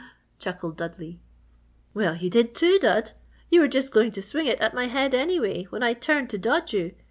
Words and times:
chuckled 0.39 0.77
Dudley. 0.77 1.19
"Well, 1.93 2.15
you 2.15 2.31
did, 2.31 2.55
too, 2.55 2.79
Dud! 2.79 3.11
You 3.51 3.61
were 3.61 3.67
just 3.67 3.91
going 3.93 4.09
to 4.13 4.21
swing 4.23 4.47
it 4.47 4.59
at 4.59 4.73
my 4.73 4.87
head 4.87 5.13
anyway 5.13 5.65
when 5.65 5.83
I 5.83 5.93
turned 5.93 6.31
to 6.31 6.39
dodge 6.39 6.73
you! 6.73 6.95